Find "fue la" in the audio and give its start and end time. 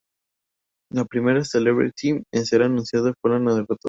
3.21-3.37